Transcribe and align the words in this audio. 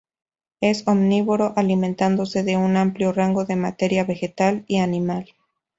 Es 0.61 0.87
omnívoro, 0.87 1.53
alimentándose 1.55 2.41
de 2.41 2.57
un 2.57 2.75
amplio 2.75 3.13
rango 3.13 3.45
de 3.45 3.55
materia 3.55 4.03
vegetal 4.03 4.65
y 4.67 4.79
animal. 4.79 5.31